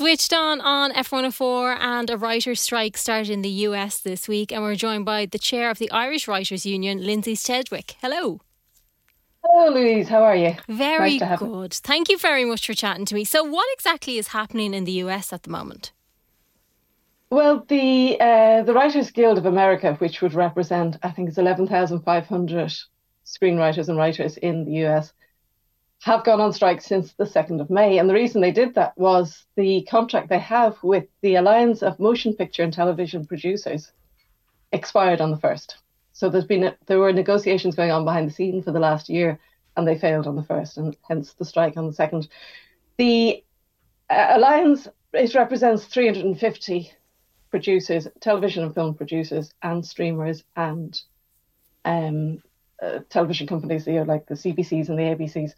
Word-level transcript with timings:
Switched 0.00 0.32
on 0.32 0.62
on 0.62 0.92
F104 0.92 1.76
and 1.78 2.08
a 2.08 2.16
writer's 2.16 2.58
strike 2.58 2.96
started 2.96 3.28
in 3.28 3.42
the 3.42 3.50
US 3.68 4.00
this 4.00 4.26
week 4.26 4.50
and 4.50 4.62
we're 4.62 4.74
joined 4.74 5.04
by 5.04 5.26
the 5.26 5.38
chair 5.38 5.70
of 5.70 5.76
the 5.76 5.90
Irish 5.90 6.26
Writers 6.26 6.64
Union, 6.64 7.04
Lindsay 7.04 7.34
Sedgwick. 7.34 7.96
Hello. 8.00 8.40
Hello, 9.44 9.74
Louise. 9.74 10.08
How 10.08 10.22
are 10.22 10.34
you? 10.34 10.54
Very 10.70 11.18
nice 11.18 11.38
good. 11.38 11.74
Thank 11.74 12.08
you 12.08 12.16
very 12.16 12.46
much 12.46 12.66
for 12.66 12.72
chatting 12.72 13.04
to 13.04 13.14
me. 13.14 13.24
So, 13.24 13.44
what 13.44 13.66
exactly 13.74 14.16
is 14.16 14.28
happening 14.28 14.72
in 14.72 14.84
the 14.84 15.04
US 15.04 15.34
at 15.34 15.42
the 15.42 15.50
moment? 15.50 15.92
Well, 17.28 17.66
the 17.68 18.16
uh, 18.18 18.62
the 18.62 18.72
Writers 18.72 19.10
Guild 19.10 19.36
of 19.36 19.44
America, 19.44 19.96
which 19.98 20.22
would 20.22 20.32
represent, 20.32 20.96
I 21.02 21.10
think, 21.10 21.28
it's 21.28 21.36
eleven 21.36 21.66
thousand 21.66 22.00
five 22.04 22.26
hundred 22.26 22.72
screenwriters 23.26 23.90
and 23.90 23.98
writers 23.98 24.38
in 24.38 24.64
the 24.64 24.86
US, 24.86 25.12
have 26.02 26.24
gone 26.24 26.40
on 26.40 26.52
strike 26.52 26.80
since 26.80 27.12
the 27.12 27.24
2nd 27.24 27.60
of 27.60 27.70
May. 27.70 27.98
And 27.98 28.08
the 28.08 28.14
reason 28.14 28.40
they 28.40 28.52
did 28.52 28.74
that 28.74 28.96
was 28.96 29.44
the 29.56 29.82
contract 29.82 30.28
they 30.28 30.38
have 30.38 30.82
with 30.82 31.04
the 31.20 31.34
Alliance 31.34 31.82
of 31.82 32.00
Motion 32.00 32.34
Picture 32.34 32.62
and 32.62 32.72
Television 32.72 33.26
Producers 33.26 33.92
expired 34.72 35.20
on 35.20 35.30
the 35.30 35.36
1st. 35.36 35.74
So 36.12 36.28
there's 36.28 36.46
been 36.46 36.64
a, 36.64 36.76
there 36.86 36.98
were 36.98 37.12
negotiations 37.12 37.74
going 37.74 37.90
on 37.90 38.04
behind 38.04 38.28
the 38.28 38.32
scene 38.32 38.62
for 38.62 38.72
the 38.72 38.80
last 38.80 39.08
year 39.08 39.38
and 39.76 39.86
they 39.86 39.98
failed 39.98 40.26
on 40.26 40.36
the 40.36 40.42
1st 40.42 40.76
and 40.78 40.96
hence 41.06 41.34
the 41.34 41.44
strike 41.44 41.76
on 41.76 41.86
the 41.86 41.92
2nd. 41.92 42.28
The 42.96 43.44
uh, 44.08 44.26
Alliance 44.30 44.88
it 45.12 45.34
represents 45.34 45.84
350 45.86 46.92
producers, 47.50 48.06
television 48.20 48.64
and 48.64 48.74
film 48.74 48.94
producers 48.94 49.52
and 49.62 49.84
streamers 49.84 50.44
and 50.56 51.00
um, 51.84 52.42
uh, 52.82 53.00
television 53.08 53.46
companies, 53.46 53.86
you 53.86 53.94
know, 53.94 54.02
like 54.02 54.26
the 54.26 54.34
CBCs 54.34 54.88
and 54.88 54.98
the 54.98 55.02
ABCs. 55.02 55.52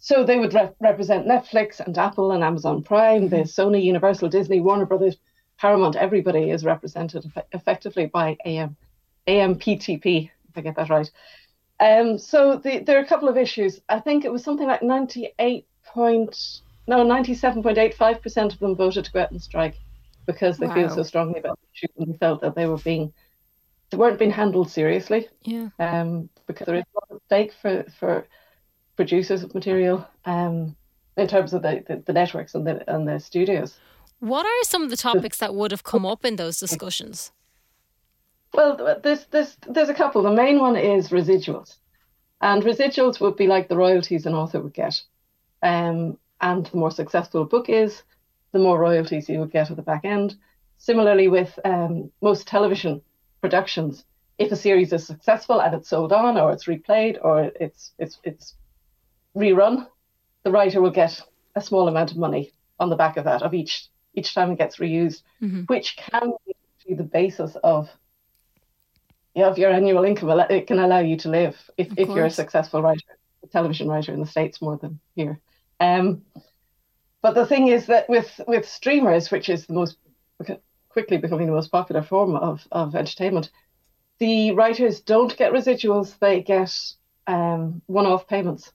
So 0.00 0.24
they 0.24 0.38
would 0.38 0.54
re- 0.54 0.72
represent 0.80 1.28
Netflix 1.28 1.78
and 1.78 1.96
Apple 1.96 2.32
and 2.32 2.42
Amazon 2.42 2.82
Prime, 2.82 3.28
the 3.28 3.36
mm-hmm. 3.36 3.68
Sony, 3.68 3.84
Universal, 3.84 4.30
Disney, 4.30 4.60
Warner 4.60 4.86
Brothers, 4.86 5.18
Paramount. 5.58 5.94
Everybody 5.94 6.50
is 6.50 6.64
represented 6.64 7.30
eff- 7.36 7.44
effectively 7.52 8.06
by 8.06 8.38
AM, 8.46 8.76
AMPTP, 9.28 10.30
if 10.48 10.56
I 10.56 10.60
get 10.62 10.76
that 10.76 10.88
right. 10.88 11.10
Um, 11.80 12.18
so 12.18 12.56
the, 12.56 12.78
there 12.78 12.98
are 12.98 13.02
a 13.04 13.06
couple 13.06 13.28
of 13.28 13.36
issues. 13.36 13.80
I 13.90 14.00
think 14.00 14.24
it 14.24 14.32
was 14.32 14.42
something 14.42 14.66
like 14.66 14.82
98 14.82 15.66
point, 15.84 16.60
no, 16.86 17.04
97.85% 17.04 18.54
of 18.54 18.58
them 18.58 18.76
voted 18.76 19.04
to 19.04 19.12
go 19.12 19.20
out 19.20 19.30
and 19.30 19.42
strike 19.42 19.76
because 20.26 20.56
they 20.56 20.66
wow. 20.66 20.74
feel 20.74 20.88
so 20.88 21.02
strongly 21.02 21.40
about 21.40 21.58
the 21.60 21.66
issue 21.74 21.92
and 21.98 22.14
they 22.14 22.18
felt 22.18 22.40
that 22.40 22.54
they 22.54 22.66
were 22.66 22.78
being 22.78 23.12
they 23.90 23.96
weren't 23.96 24.18
being 24.20 24.30
handled 24.30 24.70
seriously. 24.70 25.28
Yeah. 25.42 25.68
Um, 25.78 26.30
because 26.46 26.66
there 26.66 26.76
is 26.76 26.84
a 26.84 26.98
lot 26.98 27.16
at 27.16 27.22
stake 27.26 27.52
for 27.60 27.84
for 27.98 28.26
producers 29.00 29.42
of 29.42 29.54
material 29.54 30.06
um, 30.26 30.76
in 31.16 31.26
terms 31.26 31.54
of 31.54 31.62
the, 31.62 31.82
the, 31.88 32.02
the 32.04 32.12
networks 32.12 32.54
and 32.54 32.66
the, 32.66 32.74
and 32.94 33.08
the 33.08 33.18
studios. 33.18 33.78
What 34.18 34.44
are 34.44 34.64
some 34.64 34.82
of 34.82 34.90
the 34.90 34.96
topics 34.98 35.38
that 35.38 35.54
would 35.54 35.70
have 35.70 35.84
come 35.84 36.04
up 36.04 36.22
in 36.22 36.36
those 36.36 36.60
discussions? 36.60 37.32
Well, 38.52 38.98
there's, 39.02 39.24
there's, 39.30 39.56
there's 39.66 39.88
a 39.88 39.94
couple. 39.94 40.22
The 40.22 40.30
main 40.44 40.58
one 40.58 40.76
is 40.76 41.08
residuals. 41.08 41.78
And 42.42 42.62
residuals 42.62 43.20
would 43.22 43.36
be 43.36 43.46
like 43.46 43.68
the 43.68 43.76
royalties 43.78 44.26
an 44.26 44.34
author 44.34 44.60
would 44.60 44.74
get. 44.74 45.00
Um, 45.62 46.18
and 46.42 46.66
the 46.66 46.76
more 46.76 46.90
successful 46.90 47.40
a 47.40 47.46
book 47.46 47.70
is, 47.70 48.02
the 48.52 48.58
more 48.58 48.78
royalties 48.78 49.30
you 49.30 49.38
would 49.40 49.52
get 49.52 49.70
at 49.70 49.76
the 49.76 49.82
back 49.82 50.04
end. 50.04 50.36
Similarly, 50.76 51.28
with 51.28 51.58
um, 51.64 52.10
most 52.20 52.46
television 52.46 53.00
productions, 53.40 54.04
if 54.36 54.52
a 54.52 54.56
series 54.56 54.92
is 54.92 55.06
successful 55.06 55.60
and 55.62 55.74
it's 55.74 55.88
sold 55.88 56.12
on, 56.12 56.36
or 56.36 56.52
it's 56.52 56.66
replayed, 56.66 57.18
or 57.22 57.50
it's 57.60 57.92
it's 57.98 58.18
it's 58.24 58.54
rerun, 59.36 59.86
the 60.42 60.50
writer 60.50 60.80
will 60.80 60.90
get 60.90 61.20
a 61.54 61.60
small 61.60 61.88
amount 61.88 62.10
of 62.10 62.16
money 62.16 62.52
on 62.78 62.90
the 62.90 62.96
back 62.96 63.16
of 63.16 63.24
that 63.24 63.42
of 63.42 63.54
each 63.54 63.86
each 64.14 64.34
time 64.34 64.50
it 64.50 64.58
gets 64.58 64.78
reused, 64.78 65.22
mm-hmm. 65.40 65.62
which 65.62 65.96
can 65.96 66.32
be 66.86 66.94
the 66.94 67.04
basis 67.04 67.56
of 67.62 67.88
yeah, 69.34 69.46
of 69.46 69.58
your 69.58 69.70
annual 69.70 70.04
income. 70.04 70.28
It 70.50 70.66
can 70.66 70.80
allow 70.80 70.98
you 70.98 71.16
to 71.18 71.28
live 71.28 71.56
if, 71.76 71.88
if 71.96 72.08
you're 72.08 72.26
a 72.26 72.30
successful 72.30 72.82
writer, 72.82 73.16
a 73.44 73.46
television 73.46 73.88
writer 73.88 74.12
in 74.12 74.20
the 74.20 74.26
States 74.26 74.60
more 74.60 74.76
than 74.76 74.98
here. 75.14 75.40
Um, 75.78 76.22
but 77.22 77.34
the 77.34 77.46
thing 77.46 77.68
is 77.68 77.86
that 77.86 78.08
with, 78.08 78.40
with 78.48 78.68
streamers, 78.68 79.30
which 79.30 79.48
is 79.48 79.66
the 79.66 79.74
most 79.74 79.98
quickly 80.88 81.18
becoming 81.18 81.46
the 81.46 81.52
most 81.52 81.70
popular 81.70 82.02
form 82.02 82.34
of, 82.34 82.66
of 82.72 82.96
entertainment, 82.96 83.50
the 84.18 84.50
writers 84.52 85.00
don't 85.00 85.36
get 85.36 85.52
residuals, 85.52 86.18
they 86.18 86.42
get 86.42 86.76
um, 87.26 87.82
one 87.86 88.06
off 88.06 88.26
payments 88.26 88.72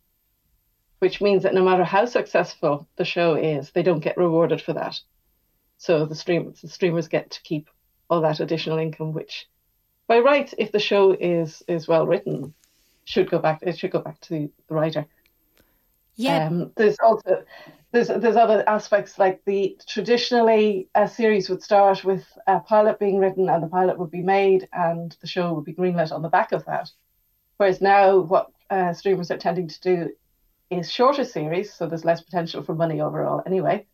which 0.99 1.21
means 1.21 1.43
that 1.43 1.53
no 1.53 1.63
matter 1.63 1.83
how 1.83 2.05
successful 2.05 2.87
the 2.95 3.05
show 3.05 3.35
is, 3.35 3.71
they 3.71 3.83
don't 3.83 3.99
get 3.99 4.17
rewarded 4.17 4.61
for 4.61 4.73
that. 4.73 4.99
So 5.77 6.05
the 6.05 6.15
streamers, 6.15 6.61
the 6.61 6.69
streamers 6.69 7.07
get 7.07 7.31
to 7.31 7.41
keep 7.41 7.69
all 8.09 8.21
that 8.21 8.39
additional 8.39 8.77
income, 8.77 9.13
which, 9.13 9.47
by 10.07 10.19
rights, 10.19 10.53
if 10.57 10.71
the 10.71 10.79
show 10.79 11.11
is 11.11 11.63
is 11.67 11.87
well 11.87 12.07
written, 12.07 12.53
should 13.03 13.29
go 13.29 13.39
back. 13.39 13.59
It 13.61 13.77
should 13.77 13.91
go 13.91 13.99
back 13.99 14.19
to 14.21 14.49
the 14.67 14.73
writer. 14.73 15.05
Yeah. 16.15 16.47
Um, 16.47 16.71
there's 16.75 16.97
also 17.03 17.43
there's 17.91 18.07
there's 18.07 18.35
other 18.35 18.63
aspects 18.67 19.19
like 19.19 19.43
the 19.45 19.77
traditionally 19.87 20.87
a 20.95 21.07
series 21.07 21.49
would 21.49 21.61
start 21.61 22.03
with 22.03 22.25
a 22.47 22.59
pilot 22.59 22.99
being 22.99 23.19
written 23.19 23.49
and 23.49 23.61
the 23.61 23.67
pilot 23.67 23.97
would 23.97 24.11
be 24.11 24.21
made 24.21 24.67
and 24.71 25.15
the 25.21 25.27
show 25.27 25.53
would 25.53 25.65
be 25.65 25.73
greenlit 25.73 26.11
on 26.11 26.21
the 26.21 26.29
back 26.29 26.51
of 26.51 26.65
that. 26.65 26.89
Whereas 27.57 27.81
now 27.81 28.19
what 28.19 28.51
uh, 28.69 28.93
streamers 28.93 29.31
are 29.31 29.37
tending 29.37 29.67
to 29.67 29.81
do 29.81 30.09
is 30.69 30.91
shorter 30.91 31.23
series, 31.23 31.73
so 31.73 31.87
there's 31.87 32.05
less 32.05 32.21
potential 32.21 32.63
for 32.63 32.75
money 32.75 33.01
overall 33.01 33.41
anyway. 33.45 33.85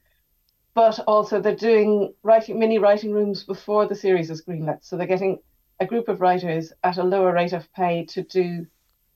But 0.73 0.99
also 1.05 1.41
they're 1.41 1.55
doing 1.55 2.13
writing 2.23 2.59
mini 2.59 2.79
writing 2.79 3.11
rooms 3.11 3.43
before 3.43 3.87
the 3.87 3.95
series 3.95 4.29
is 4.29 4.41
greenlit. 4.41 4.79
So 4.81 4.95
they're 4.95 5.07
getting 5.07 5.39
a 5.79 5.85
group 5.85 6.07
of 6.07 6.21
writers 6.21 6.71
at 6.83 6.97
a 6.97 7.03
lower 7.03 7.33
rate 7.33 7.53
of 7.53 7.71
pay 7.73 8.05
to 8.05 8.23
do 8.23 8.67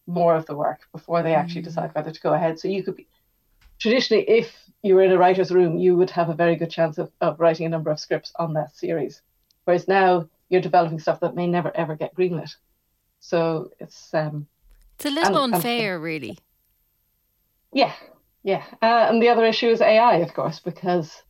more 0.07 0.35
of 0.35 0.45
the 0.45 0.55
work 0.55 0.81
before 0.91 1.23
they 1.23 1.33
actually 1.33 1.61
mm. 1.61 1.65
decide 1.65 1.93
whether 1.93 2.11
to 2.11 2.21
go 2.21 2.33
ahead. 2.33 2.59
So 2.59 2.67
you 2.67 2.83
could 2.83 2.95
be 2.95 3.07
traditionally 3.79 4.23
if 4.27 4.53
you 4.81 4.95
were 4.95 5.03
in 5.03 5.11
a 5.11 5.17
writer's 5.17 5.51
room, 5.51 5.77
you 5.77 5.95
would 5.95 6.09
have 6.11 6.29
a 6.29 6.33
very 6.33 6.55
good 6.55 6.69
chance 6.69 6.97
of, 6.97 7.11
of 7.21 7.39
writing 7.39 7.65
a 7.65 7.69
number 7.69 7.89
of 7.89 7.99
scripts 7.99 8.31
on 8.37 8.53
that 8.53 8.75
series. 8.75 9.21
Whereas 9.63 9.87
now 9.87 10.29
you're 10.49 10.61
developing 10.61 10.99
stuff 10.99 11.21
that 11.21 11.35
may 11.35 11.47
never 11.47 11.75
ever 11.75 11.95
get 11.95 12.15
greenlit. 12.15 12.55
So 13.19 13.71
it's 13.79 14.13
um 14.13 14.47
it's 14.95 15.05
a 15.05 15.09
little 15.09 15.43
and, 15.43 15.55
unfair, 15.55 15.95
and, 15.95 16.03
really. 16.03 16.37
Yeah, 17.75 17.93
yeah. 18.41 18.63
Uh, 18.81 19.07
and 19.09 19.21
the 19.21 19.27
other 19.27 19.43
issue 19.45 19.67
is 19.67 19.81
AI, 19.81 20.15
of 20.17 20.33
course, 20.33 20.61
because 20.61 21.21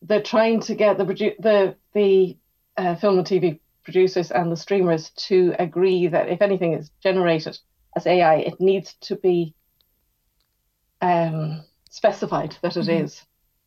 they're 0.00 0.22
trying 0.22 0.60
to 0.60 0.74
get 0.74 0.96
the 0.96 1.04
produ- 1.04 1.36
the 1.38 1.76
the 1.92 2.38
uh, 2.78 2.94
film 2.96 3.18
and 3.18 3.26
TV 3.26 3.60
producers 3.84 4.30
and 4.30 4.50
the 4.50 4.56
streamers 4.56 5.10
to 5.28 5.54
agree 5.58 6.06
that 6.06 6.30
if 6.30 6.40
anything 6.40 6.72
is 6.72 6.90
generated 7.02 7.58
as 7.94 8.06
AI, 8.06 8.36
it 8.36 8.58
needs 8.60 8.94
to 9.02 9.16
be 9.16 9.54
um, 11.02 11.62
specified 11.90 12.56
that 12.62 12.78
it 12.78 12.86
mm-hmm. 12.86 13.04
is 13.04 13.22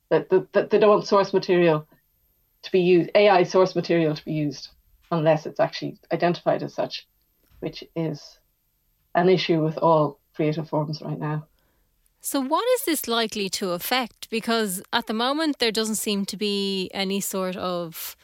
that, 0.10 0.30
that, 0.30 0.52
that 0.54 0.70
they 0.72 0.80
don't 0.80 0.90
want 0.90 1.08
source 1.08 1.34
material 1.34 1.88
to 2.64 2.72
be 2.72 2.80
used, 2.82 3.12
AI 3.14 3.44
source 3.44 3.76
material 3.76 4.16
to 4.16 4.26
be 4.26 4.34
used 4.34 4.70
unless 5.12 5.46
it's 5.46 5.60
actually 5.60 6.00
identified 6.12 6.64
as 6.64 6.74
such, 6.74 7.08
which 7.60 7.84
is 7.96 8.40
an 9.14 9.30
issue 9.30 9.64
with 9.64 9.78
all 9.78 10.20
creative 10.36 10.68
forms 10.68 11.02
right 11.02 11.20
now. 11.20 11.46
So, 12.24 12.40
what 12.40 12.64
is 12.76 12.86
this 12.86 13.08
likely 13.08 13.50
to 13.50 13.72
affect? 13.72 14.30
Because 14.30 14.84
at 14.94 15.08
the 15.08 15.14
moment, 15.14 15.58
there 15.58 15.72
doesn't 15.72 15.96
seem 15.96 16.24
to 16.26 16.38
be 16.38 16.92
any 16.94 17.20
sort 17.20 17.56
of, 17.56 18.16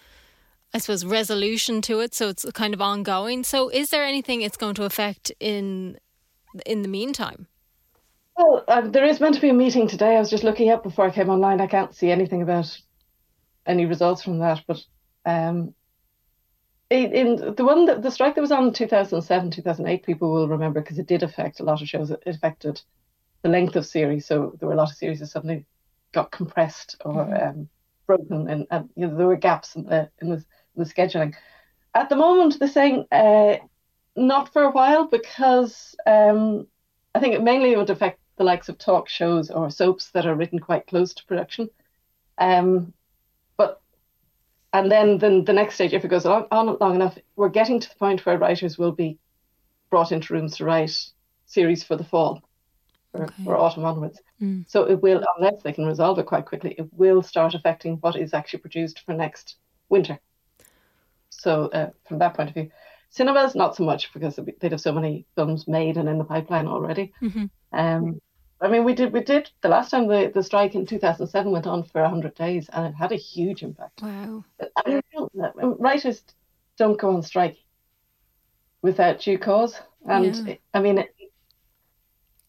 I 0.71 0.77
suppose, 0.77 1.03
resolution 1.03 1.81
to 1.83 1.99
it. 2.01 2.13
So, 2.13 2.29
it's 2.29 2.45
kind 2.51 2.75
of 2.75 2.81
ongoing. 2.81 3.43
So, 3.43 3.69
is 3.69 3.89
there 3.89 4.03
anything 4.03 4.43
it's 4.43 4.55
going 4.55 4.75
to 4.75 4.83
affect 4.83 5.31
in 5.39 5.97
in 6.67 6.83
the 6.83 6.87
meantime? 6.87 7.47
Well, 8.37 8.63
uh, 8.67 8.81
there 8.81 9.03
is 9.03 9.19
meant 9.19 9.33
to 9.35 9.41
be 9.41 9.49
a 9.49 9.53
meeting 9.53 9.87
today. 9.87 10.15
I 10.15 10.19
was 10.19 10.29
just 10.29 10.43
looking 10.43 10.69
up 10.69 10.83
before 10.83 11.07
I 11.07 11.11
came 11.11 11.29
online. 11.29 11.59
I 11.59 11.65
can't 11.65 11.95
see 11.95 12.11
anything 12.11 12.43
about 12.43 12.79
any 13.65 13.87
results 13.87 14.21
from 14.21 14.37
that. 14.39 14.61
But 14.67 14.77
um, 15.25 15.73
in 16.91 17.55
the 17.55 17.65
one 17.65 17.85
that 17.85 18.03
the 18.03 18.11
strike 18.11 18.35
that 18.35 18.41
was 18.41 18.51
on 18.51 18.67
in 18.67 18.73
2007, 18.73 19.49
2008, 19.49 20.05
people 20.05 20.31
will 20.31 20.47
remember 20.47 20.81
because 20.81 20.99
it 20.99 21.07
did 21.07 21.23
affect 21.23 21.59
a 21.59 21.63
lot 21.63 21.81
of 21.81 21.87
shows. 21.87 22.11
It 22.11 22.21
affected 22.27 22.79
the 23.47 23.53
length 23.53 23.75
of 23.75 23.85
series. 23.85 24.25
So 24.25 24.55
there 24.59 24.67
were 24.67 24.73
a 24.73 24.77
lot 24.77 24.91
of 24.91 24.97
series 24.97 25.19
that 25.19 25.27
suddenly 25.27 25.65
got 26.11 26.31
compressed 26.31 26.97
or 27.03 27.13
mm-hmm. 27.13 27.59
um, 27.59 27.69
broken, 28.05 28.49
and, 28.49 28.67
and 28.69 28.89
you 28.95 29.07
know, 29.07 29.17
there 29.17 29.27
were 29.27 29.37
gaps 29.37 29.75
in 29.75 29.83
the 29.83 30.09
in 30.21 30.29
the, 30.29 30.35
in 30.35 30.43
the 30.75 30.85
scheduling. 30.85 31.33
At 31.93 32.09
the 32.09 32.15
moment, 32.15 32.59
they're 32.59 32.67
saying 32.67 33.05
uh, 33.11 33.57
not 34.15 34.51
for 34.53 34.63
a 34.63 34.71
while 34.71 35.07
because 35.07 35.95
um, 36.05 36.67
I 37.15 37.19
think 37.19 37.33
it 37.33 37.43
mainly 37.43 37.75
would 37.75 37.89
affect 37.89 38.19
the 38.37 38.43
likes 38.43 38.69
of 38.69 38.77
talk 38.77 39.09
shows 39.09 39.49
or 39.49 39.71
soaps 39.71 40.11
that 40.11 40.25
are 40.25 40.35
written 40.35 40.59
quite 40.59 40.85
close 40.87 41.13
to 41.15 41.25
production. 41.25 41.69
Um, 42.37 42.93
but 43.55 43.81
and 44.73 44.91
then, 44.91 45.17
then 45.17 45.45
the 45.45 45.53
next 45.53 45.75
stage, 45.75 45.93
if 45.93 46.05
it 46.05 46.09
goes 46.09 46.25
on, 46.25 46.45
on 46.51 46.77
long 46.79 46.95
enough, 46.95 47.17
we're 47.35 47.49
getting 47.49 47.79
to 47.79 47.89
the 47.89 47.95
point 47.95 48.25
where 48.25 48.37
writers 48.37 48.77
will 48.77 48.91
be 48.91 49.17
brought 49.89 50.11
into 50.11 50.33
rooms 50.33 50.57
to 50.57 50.65
write 50.65 50.95
series 51.47 51.83
for 51.83 51.95
the 51.95 52.03
fall 52.03 52.43
for, 53.17 53.55
Okay. 53.55 53.61
autumn 53.63 53.85
onwards. 53.85 54.21
Mm. 54.41 54.65
So 54.69 54.83
it 54.83 55.01
will, 55.01 55.23
unless 55.37 55.61
they 55.63 55.73
can 55.73 55.85
resolve 55.85 56.19
it 56.19 56.25
quite 56.25 56.45
quickly, 56.45 56.75
it 56.77 56.87
will 56.93 57.21
start 57.23 57.53
affecting 57.55 57.97
what 57.97 58.15
is 58.15 58.33
actually 58.33 58.59
produced 58.59 59.01
for 59.05 59.13
next 59.13 59.55
winter. 59.89 60.19
So 61.29 61.65
uh, 61.67 61.89
from 62.07 62.19
that 62.19 62.33
point 62.35 62.49
of 62.49 62.55
view, 62.55 62.71
cinemas 63.09 63.55
not 63.55 63.75
so 63.75 63.83
much 63.83 64.11
because 64.13 64.39
they'd 64.59 64.71
have 64.71 64.81
so 64.81 64.91
many 64.91 65.25
films 65.35 65.67
made 65.67 65.97
and 65.97 66.09
in 66.09 66.17
the 66.17 66.23
pipeline 66.23 66.67
already. 66.67 67.13
Mhm. 67.21 67.49
Um, 67.73 68.21
I 68.59 68.69
mean, 68.69 68.83
we 68.85 68.93
did 68.95 69.13
we 69.13 69.21
did 69.21 69.51
the 69.61 69.69
last 69.69 69.91
time 69.91 70.07
the, 70.07 70.31
the 70.33 70.41
strike 70.41 70.73
in 70.73 70.85
two 70.85 70.97
thousand 70.97 71.27
seven 71.27 71.51
went 71.51 71.67
on 71.67 71.83
for 71.83 72.03
hundred 72.03 72.33
days, 72.35 72.69
and 72.73 72.87
it 72.87 72.93
had 72.95 73.11
a 73.11 73.15
huge 73.15 73.61
impact. 73.61 74.01
Wow. 74.01 74.43
I 74.85 74.89
mean, 74.89 75.01
don't- 75.13 75.79
writers 75.79 76.23
don't 76.77 76.99
go 76.99 77.11
on 77.15 77.21
strike 77.21 77.57
without 78.81 79.19
due 79.19 79.37
cause, 79.37 79.79
and 80.07 80.35
Yeah. 80.47 80.55
I 80.73 80.79
mean, 80.81 80.97
it, 80.97 81.13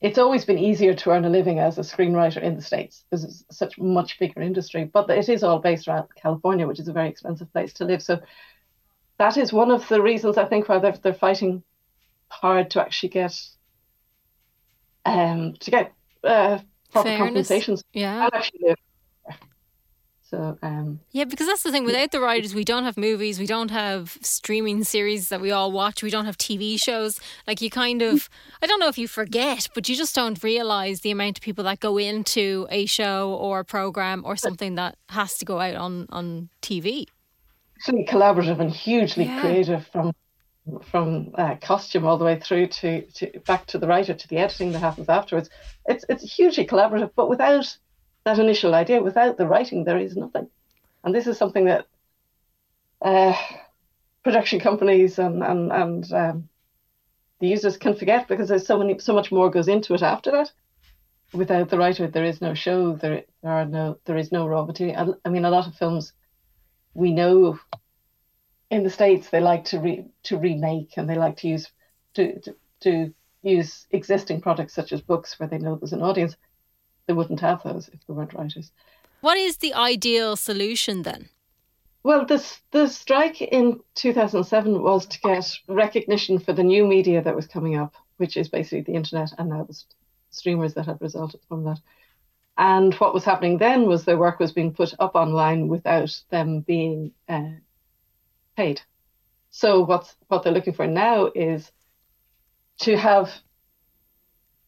it's 0.01 0.19
always 0.19 0.45
been 0.45 0.59
easier 0.59 0.95
to 0.95 1.11
earn 1.11 1.25
a 1.25 1.31
living 1.31 1.59
as 1.59 1.79
a 1.79 1.83
screenwriter 1.83 2.41
in 2.41 2.55
the 2.55 2.63
states 2.63 3.05
because 3.11 3.25
it's 3.25 3.45
such 3.51 3.79
a 3.79 3.83
much 3.83 4.19
bigger 4.19 4.41
industry. 4.41 4.85
But 4.85 5.11
it 5.11 5.29
is 5.29 5.43
all 5.43 5.59
based 5.59 5.89
around 5.89 6.09
California, 6.15 6.67
which 6.67 6.79
is 6.79 6.89
a 6.89 6.93
very 6.93 7.09
expensive 7.09 7.53
place 7.53 7.73
to 7.75 7.85
live. 7.85 8.03
So 8.03 8.21
that 9.19 9.37
is 9.37 9.53
one 9.53 9.71
of 9.73 9.89
the 9.89 10.01
reasons 10.01 10.39
I 10.39 10.45
think 10.45 10.69
why 10.69 10.79
they're, 10.79 10.93
they're 10.93 11.15
fighting 11.15 11.65
hard 12.31 12.71
to 12.71 12.81
actually 12.81 13.09
get 13.09 13.35
um 15.07 15.55
to 15.61 15.71
get 15.71 15.93
uh, 16.23 16.59
proper 16.93 17.09
Fairness. 17.09 17.27
compensations 17.27 17.85
Yeah. 17.93 18.29
And 20.33 20.41
actually 20.41 20.49
live. 20.49 20.59
So 20.61 20.67
um, 20.67 21.01
Yeah, 21.11 21.25
because 21.25 21.47
that's 21.47 21.63
the 21.63 21.71
thing. 21.73 21.85
Without 21.85 22.11
the 22.11 22.21
writers, 22.21 22.55
we 22.55 22.65
don't 22.65 22.85
have 22.85 22.97
movies, 22.97 23.39
we 23.39 23.47
don't 23.47 23.71
have 23.71 24.19
streaming 24.23 24.85
series 24.85 25.29
that 25.29 25.41
we 25.41 25.51
all 25.51 25.73
watch, 25.73 26.03
we 26.03 26.11
don't 26.11 26.27
have 26.27 26.39
TV 26.39 26.81
shows. 26.81 27.21
Like 27.47 27.61
you 27.61 27.71
kind 27.71 28.03
of, 28.03 28.29
I 28.63 28.67
don't 28.67 28.81
know 28.81 28.89
if 28.89 28.99
you 28.99 29.09
forget, 29.09 29.69
but 29.75 29.89
you 29.89 29.97
just 29.97 30.15
don't 30.15 30.43
realize 30.43 31.01
the 31.01 31.11
amount 31.11 31.39
of 31.39 31.43
people 31.43 31.65
that 31.65 31.81
go 31.81 31.99
into 31.99 32.67
a 32.71 32.87
show 32.87 33.35
or 33.35 33.61
a 33.61 33.65
program 33.65 34.23
or 34.25 34.37
something 34.37 34.75
that 34.77 34.97
has 35.11 35.39
to 35.39 35.45
go 35.45 35.61
out 35.61 35.75
on 35.77 36.07
on 36.11 36.49
TV. 36.63 37.07
actually 37.77 38.05
collaborative 38.07 38.61
and 38.61 38.71
hugely 38.71 39.25
Yeah. 39.25 39.41
creative 39.41 39.87
from 39.89 40.13
from 40.83 41.31
uh, 41.35 41.57
costume 41.63 42.05
all 42.05 42.19
the 42.19 42.25
way 42.27 42.39
through 42.39 42.67
to, 42.67 43.03
to 43.13 43.41
back 43.47 43.65
to 43.67 43.79
the 43.79 43.87
writer 43.87 44.13
to 44.13 44.29
the 44.29 44.37
editing 44.37 44.73
that 44.73 44.81
happens 44.81 45.09
afterwards. 45.09 45.49
It's 45.87 46.05
it's 46.09 46.37
hugely 46.37 46.67
collaborative, 46.67 47.13
but 47.17 47.29
without 47.31 47.79
that 48.29 48.39
initial 48.39 48.75
idea, 48.75 49.03
without 49.03 49.39
the 49.39 49.47
writing, 49.47 49.85
there 49.85 49.99
is 49.99 50.17
nothing. 50.17 50.49
And 51.03 51.15
this 51.15 51.27
is 51.27 51.39
something 51.39 51.65
that 51.65 51.87
uh, 53.01 53.35
production 54.23 54.61
companies 54.61 55.19
and 55.19 55.43
and 55.43 55.73
and 55.73 56.13
um, 56.13 56.49
the 57.41 57.49
users 57.49 57.77
can 57.77 57.95
forget 57.95 58.29
because 58.29 58.49
there's 58.49 58.67
so 58.67 58.79
many 58.79 58.99
so 58.99 59.15
much 59.15 59.33
more 59.33 59.51
goes 59.51 59.69
into 59.69 59.95
it 59.95 60.03
after 60.03 60.31
that. 60.33 60.53
Without 61.33 61.69
the 61.69 61.79
writer, 61.79 62.07
there 62.07 62.25
is 62.25 62.41
no 62.41 62.55
show. 62.55 62.97
There, 62.97 63.23
there 63.43 63.53
are 63.53 63.65
no 63.65 63.99
there 64.05 64.19
is 64.19 64.33
no 64.33 64.47
raw 64.47 64.65
material. 64.65 65.19
I, 65.25 65.29
I 65.29 65.31
mean, 65.31 65.45
a 65.45 65.51
lot 65.51 65.67
of 65.67 65.75
films 65.77 66.13
we 66.95 67.13
know 67.13 67.59
in 68.71 68.83
the 68.83 68.91
states 68.91 69.31
they 69.31 69.41
like 69.41 69.65
to 69.65 69.79
re, 69.79 70.05
to 70.25 70.37
remake 70.37 70.95
and 70.97 71.09
they 71.09 71.15
like 71.15 71.37
to 71.39 71.49
use 71.49 71.71
to, 72.15 72.39
to 72.41 72.55
to 72.81 73.15
use 73.43 73.87
existing 73.91 74.41
products 74.41 74.75
such 74.75 74.93
as 74.93 75.01
books 75.01 75.39
where 75.39 75.49
they 75.49 75.59
know 75.59 75.77
there's 75.77 75.93
an 75.93 76.03
audience. 76.03 76.37
They 77.09 77.15
wouldn't 77.15 77.41
have 77.41 77.63
those 77.63 77.89
if 77.89 78.07
they 78.07 78.13
weren't 78.13 78.35
writers. 78.35 78.71
What 79.23 79.39
is 79.39 79.57
the 79.57 79.73
ideal 79.73 80.37
solution 80.37 81.03
then? 81.03 81.31
Well, 82.03 82.27
this 82.27 82.61
the 82.71 82.87
strike 82.87 83.41
in 83.41 83.81
2007 83.95 84.83
was 84.83 85.07
to 85.07 85.21
get 85.21 85.51
recognition 85.69 86.39
for 86.39 86.53
the 86.53 86.63
new 86.63 86.87
media 86.87 87.23
that 87.23 87.35
was 87.35 87.47
coming 87.47 87.77
up, 87.77 87.95
which 88.19 88.37
is 88.37 88.51
basically 88.51 88.83
the 88.83 88.95
internet 88.95 89.31
and 89.39 89.49
now 89.49 89.65
the 89.65 89.83
streamers 90.31 90.75
that 90.75 90.85
had 90.85 91.01
resulted 91.01 91.41
from 91.49 91.65
that. 91.65 91.79
And 92.59 92.93
what 92.95 93.15
was 93.15 93.25
happening 93.25 93.57
then 93.57 93.87
was 93.87 94.05
their 94.05 94.19
work 94.19 94.39
was 94.39 94.53
being 94.53 94.75
put 94.75 94.93
up 94.99 95.15
online 95.15 95.67
without 95.69 96.15
them 96.29 96.61
being 96.61 97.13
uh, 97.27 97.53
paid. 98.55 98.83
So 99.51 99.83
what's 99.83 100.15
what 100.27 100.43
they're 100.43 100.53
looking 100.53 100.75
for 100.75 100.87
now 100.87 101.31
is 101.35 101.73
to 102.81 102.99
have 102.99 103.33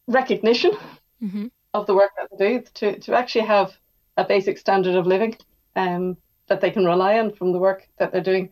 recognition 0.07 0.73
hmm 1.21 1.49
of 1.75 1.87
the 1.87 1.95
work 1.95 2.11
that 2.17 2.29
they 2.39 2.59
do, 2.59 2.65
to, 2.75 2.99
to 3.01 3.15
actually 3.15 3.47
have 3.47 3.77
a 4.17 4.25
basic 4.25 4.59
standard 4.59 4.95
of 4.95 5.07
living 5.07 5.37
um, 5.77 6.17
that 6.49 6.61
they 6.61 6.71
can 6.71 6.85
rely 6.85 7.19
on 7.19 7.33
from 7.33 7.53
the 7.53 7.59
work 7.59 7.89
that 7.99 8.13
they're 8.13 8.21
doing. 8.21 8.51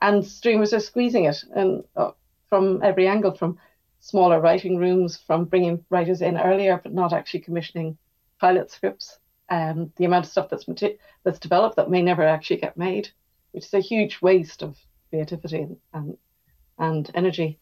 And 0.00 0.24
streamers 0.24 0.72
are 0.72 0.80
squeezing 0.80 1.24
it 1.24 1.42
and 1.54 1.82
uh, 1.96 2.12
from 2.48 2.82
every 2.82 3.08
angle, 3.08 3.34
from 3.34 3.58
smaller 4.00 4.40
writing 4.40 4.76
rooms, 4.76 5.16
from 5.16 5.44
bringing 5.44 5.84
writers 5.90 6.22
in 6.22 6.38
earlier, 6.38 6.80
but 6.82 6.94
not 6.94 7.12
actually 7.12 7.40
commissioning 7.40 7.96
pilot 8.40 8.70
scripts. 8.70 9.18
Um, 9.50 9.92
the 9.96 10.04
amount 10.04 10.26
of 10.26 10.30
stuff 10.30 10.50
that's 10.50 10.66
that's 11.24 11.38
developed 11.38 11.76
that 11.76 11.90
may 11.90 12.02
never 12.02 12.22
actually 12.22 12.58
get 12.58 12.76
made, 12.76 13.08
which 13.52 13.64
is 13.64 13.74
a 13.74 13.80
huge 13.80 14.20
waste 14.20 14.62
of 14.62 14.76
creativity 15.08 15.62
and 15.62 15.76
and, 15.94 16.18
and 16.78 17.10
energy. 17.14 17.58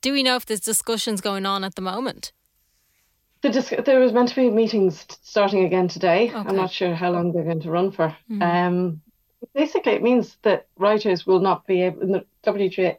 Do 0.00 0.12
we 0.12 0.22
know 0.22 0.36
if 0.36 0.46
there's 0.46 0.60
discussions 0.60 1.20
going 1.20 1.44
on 1.44 1.62
at 1.62 1.74
the 1.74 1.82
moment? 1.82 2.32
The 3.52 3.82
there 3.84 4.00
was 4.00 4.12
meant 4.12 4.28
to 4.30 4.34
be 4.36 4.50
meetings 4.50 5.04
t- 5.04 5.16
starting 5.22 5.64
again 5.64 5.88
today. 5.88 6.28
Okay. 6.28 6.36
I'm 6.36 6.56
not 6.56 6.70
sure 6.72 6.94
how 6.94 7.10
long 7.10 7.32
they're 7.32 7.44
going 7.44 7.60
to 7.62 7.70
run 7.70 7.92
for. 7.92 8.16
Mhm. 8.30 8.42
Um, 8.42 9.02
basically, 9.54 9.92
it 9.92 10.02
means 10.02 10.36
that 10.42 10.66
writers 10.76 11.26
will 11.26 11.40
not 11.40 11.66
be 11.66 11.82
able. 11.82 12.02
In 12.02 12.12
the 12.12 12.26
WGA, 12.44 12.98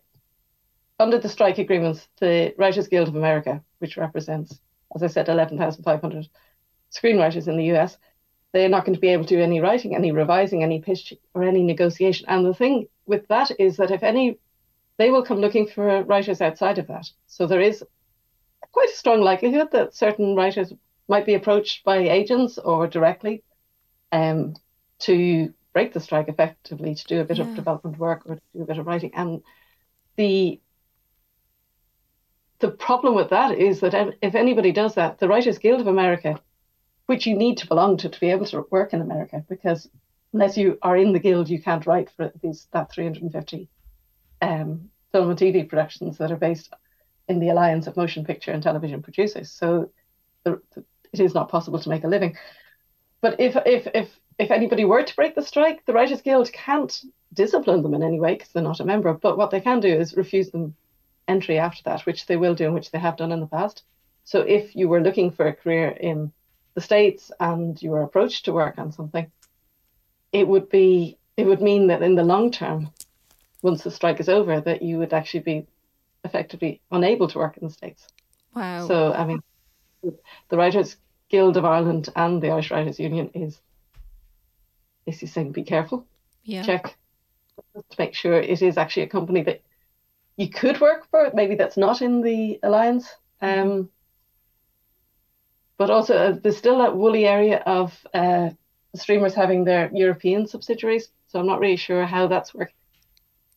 under 0.99 1.19
the 1.19 1.29
strike 1.29 1.57
agreements, 1.57 2.07
the 2.19 2.53
Writers 2.57 2.87
Guild 2.87 3.07
of 3.09 3.15
America, 3.15 3.61
which 3.79 3.97
represents, 3.97 4.59
as 4.95 5.03
I 5.03 5.07
said, 5.07 5.29
11,500 5.29 6.27
screenwriters 6.91 7.47
in 7.47 7.57
the 7.57 7.75
US, 7.75 7.97
they're 8.53 8.69
not 8.69 8.85
going 8.85 8.95
to 8.95 9.01
be 9.01 9.09
able 9.09 9.25
to 9.25 9.35
do 9.35 9.41
any 9.41 9.59
writing, 9.59 9.95
any 9.95 10.11
revising, 10.11 10.63
any 10.63 10.79
pitch, 10.79 11.13
or 11.33 11.43
any 11.43 11.61
negotiation. 11.61 12.25
And 12.29 12.45
the 12.45 12.53
thing 12.53 12.87
with 13.05 13.27
that 13.27 13.51
is 13.59 13.77
that 13.77 13.91
if 13.91 14.01
any, 14.01 14.39
they 14.97 15.11
will 15.11 15.23
come 15.23 15.39
looking 15.39 15.67
for 15.67 16.03
writers 16.03 16.41
outside 16.41 16.77
of 16.77 16.87
that. 16.87 17.09
So 17.27 17.45
there 17.45 17.61
is 17.61 17.83
quite 18.77 18.89
a 18.93 18.95
strong 18.95 19.21
likelihood 19.21 19.71
that 19.71 19.95
certain 19.95 20.35
writers 20.35 20.71
might 21.07 21.25
be 21.25 21.33
approached 21.33 21.83
by 21.83 21.97
agents 21.97 22.59
or 22.59 22.87
directly 22.87 23.43
um, 24.11 24.53
to 24.99 25.51
break 25.73 25.93
the 25.93 25.99
strike 25.99 26.27
effectively, 26.29 26.93
to 26.93 27.03
do 27.05 27.19
a 27.19 27.23
bit 27.23 27.39
Yeah. 27.39 27.43
of 27.45 27.55
development 27.55 27.97
work 27.97 28.21
or 28.27 28.35
to 28.35 28.41
do 28.53 28.61
a 28.61 28.65
bit 28.67 28.77
of 28.77 28.85
writing. 28.85 29.11
And 29.15 29.41
the 30.15 30.61
the 32.59 32.69
problem 32.69 33.15
with 33.15 33.29
that 33.31 33.57
is 33.57 33.79
that 33.79 34.15
if 34.21 34.35
anybody 34.35 34.71
does 34.71 34.93
that, 34.95 35.17
the 35.17 35.27
Writers 35.27 35.57
Guild 35.57 35.81
of 35.81 35.87
America, 35.87 36.39
which 37.07 37.25
you 37.25 37.35
need 37.35 37.57
to 37.57 37.67
belong 37.67 37.97
to 37.97 38.09
to 38.09 38.19
be 38.19 38.29
able 38.31 38.45
to 38.47 38.65
work 38.69 38.93
in 38.93 39.01
America, 39.01 39.43
because 39.49 39.89
unless 40.33 40.55
you 40.55 40.77
are 40.83 40.97
in 40.97 41.13
the 41.13 41.19
guild, 41.19 41.49
you 41.49 41.61
can't 41.61 41.87
write 41.87 42.11
for 42.11 42.31
these 42.43 42.67
that 42.73 42.91
350 42.91 43.69
um, 44.41 44.91
film 45.11 45.29
and 45.31 45.39
TV 45.39 45.67
productions 45.67 46.19
that 46.19 46.31
are 46.31 46.37
based 46.37 46.71
in 47.27 47.39
the 47.39 47.49
Alliance 47.49 47.87
of 47.87 47.97
Motion 47.97 48.25
Picture 48.25 48.51
and 48.51 48.63
Television 48.63 49.01
Producers. 49.01 49.51
So 49.51 49.91
the, 50.43 50.61
the, 50.73 50.83
it 51.13 51.19
is 51.19 51.33
not 51.33 51.49
possible 51.49 51.79
to 51.79 51.89
make 51.89 52.03
a 52.03 52.07
living. 52.07 52.37
But 53.21 53.39
if 53.39 53.55
if 53.65 53.87
if 53.93 54.09
if 54.37 54.51
anybody 54.51 54.85
were 54.85 55.03
to 55.03 55.15
break 55.15 55.35
the 55.35 55.41
strike, 55.41 55.85
the 55.85 55.93
Writers 55.93 56.21
Guild 56.21 56.51
can't 56.53 57.01
discipline 57.33 57.81
them 57.81 57.93
in 57.93 58.03
any 58.03 58.19
way 58.19 58.33
because 58.33 58.49
they're 58.49 58.63
not 58.63 58.79
a 58.79 58.85
member. 58.85 59.13
But 59.13 59.37
what 59.37 59.51
they 59.51 59.61
can 59.61 59.79
do 59.79 59.87
is 59.87 60.15
refuse 60.15 60.51
them 60.51 60.75
entry 61.27 61.57
after 61.59 61.83
that, 61.83 62.05
which 62.05 62.25
they 62.25 62.37
will 62.37 62.55
do 62.55 62.65
and 62.65 62.73
which 62.73 62.91
they 62.91 62.99
have 62.99 63.17
done 63.17 63.31
in 63.31 63.39
the 63.39 63.47
past. 63.47 63.83
So 64.23 64.41
if 64.41 64.75
you 64.75 64.87
were 64.87 65.01
looking 65.01 65.31
for 65.31 65.47
a 65.47 65.53
career 65.53 65.89
in 65.89 66.31
the 66.75 66.81
States 66.81 67.31
and 67.39 67.81
you 67.81 67.91
were 67.91 68.03
approached 68.03 68.45
to 68.45 68.53
work 68.53 68.77
on 68.77 68.91
something, 68.91 69.31
it 70.31 70.47
would 70.47 70.69
be 70.69 71.17
it 71.35 71.45
would 71.45 71.61
mean 71.61 71.87
that 71.87 72.01
in 72.01 72.15
the 72.15 72.23
long 72.23 72.51
term, 72.51 72.91
once 73.61 73.83
the 73.83 73.91
strike 73.91 74.19
is 74.19 74.29
over, 74.29 74.59
that 74.61 74.81
you 74.81 74.97
would 74.99 75.13
actually 75.13 75.41
be 75.41 75.67
effectively 76.27 76.81
unable 76.91 77.27
to 77.29 77.37
work 77.37 77.57
in 77.57 77.67
the 77.67 77.73
States. 77.73 78.07
Wow. 78.55 78.87
So 78.87 79.13
I 79.13 79.25
mean, 79.25 79.41
the 80.49 80.57
Writers 80.57 80.97
Guild 81.29 81.57
of 81.57 81.65
Ireland 81.65 82.09
and 82.15 82.41
the 82.41 82.51
Irish 82.51 82.71
Writers 82.71 82.99
Union 82.99 83.29
is 83.33 83.59
basically 85.05 85.27
saying 85.29 85.51
be 85.51 85.63
careful, 85.63 86.05
yeah. 86.43 86.63
check 86.63 86.95
to 87.75 87.95
make 87.97 88.13
sure 88.13 88.33
it 88.33 88.61
is 88.61 88.77
actually 88.77 89.03
a 89.03 89.09
company 89.17 89.43
that 89.43 89.61
you 90.35 90.49
could 90.49 90.79
work 90.79 91.07
for, 91.09 91.31
maybe 91.33 91.55
that's 91.55 91.77
not 91.77 92.01
in 92.01 92.21
the 92.21 92.59
alliance. 92.61 93.07
Um, 93.41 93.89
but 95.77 95.89
also, 95.89 96.15
uh, 96.15 96.35
there's 96.41 96.57
still 96.57 96.79
that 96.79 96.95
woolly 96.95 97.25
area 97.25 97.63
of 97.65 97.97
uh, 98.13 98.49
streamers 98.95 99.33
having 99.33 99.63
their 99.63 99.89
European 99.93 100.47
subsidiaries. 100.47 101.09
So 101.27 101.39
I'm 101.39 101.47
not 101.47 101.59
really 101.59 101.77
sure 101.77 102.05
how 102.05 102.27
that's 102.27 102.53
working, 102.53 102.75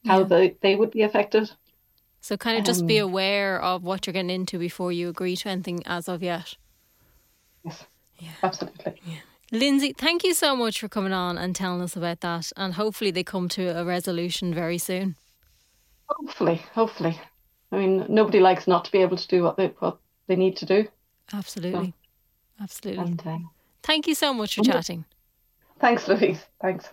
how 0.06 0.20
Yeah. 0.20 0.24
they, 0.24 0.56
they 0.60 0.76
would 0.76 0.90
be 0.90 1.02
affected. 1.02 1.50
So 2.20 2.36
kind 2.36 2.58
of 2.58 2.64
just 2.64 2.86
be 2.86 3.00
Um, 3.00 3.08
aware 3.08 3.60
of 3.60 3.82
what 3.82 4.06
you're 4.06 4.12
getting 4.12 4.30
into 4.30 4.58
before 4.58 4.92
you 4.92 5.08
agree 5.08 5.36
to 5.36 5.48
anything 5.48 5.82
as 5.86 6.08
of 6.08 6.22
yet. 6.22 6.54
Yes, 7.64 7.86
Yeah. 8.18 8.32
absolutely. 8.42 9.00
Yeah. 9.04 9.16
Lindsay, 9.52 9.92
thank 9.92 10.22
you 10.22 10.34
so 10.34 10.54
much 10.54 10.78
for 10.78 10.88
coming 10.88 11.12
on 11.12 11.36
and 11.38 11.56
telling 11.56 11.80
us 11.82 11.96
about 11.96 12.20
that. 12.20 12.52
And 12.56 12.74
hopefully 12.74 13.10
they 13.10 13.24
come 13.24 13.48
to 13.50 13.68
a 13.68 13.84
resolution 13.84 14.54
very 14.54 14.78
soon. 14.78 15.16
Hopefully, 16.08 16.62
hopefully. 16.74 17.18
I 17.72 17.76
mean, 17.78 18.04
nobody 18.08 18.40
likes 18.40 18.66
not 18.68 18.84
to 18.84 18.92
be 18.92 18.98
able 18.98 19.16
to 19.16 19.28
do 19.28 19.42
what 19.42 19.56
they 19.56 19.68
what 19.78 19.98
they 20.26 20.36
need 20.36 20.56
to 20.58 20.66
do. 20.66 20.88
Absolutely. 21.32 21.94
Absolutely. 22.60 23.04
And, 23.04 23.26
uh, 23.26 23.38
Thank 23.82 24.06
you 24.06 24.14
so 24.14 24.34
much 24.34 24.56
for 24.56 24.62
chatting. 24.64 25.04
Thanks, 25.78 26.06
Louise. 26.06 26.44
Thanks. 26.60 26.90